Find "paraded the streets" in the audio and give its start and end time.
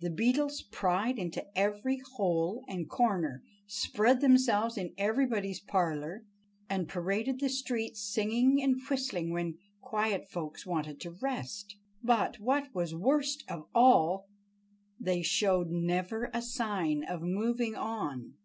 6.88-8.00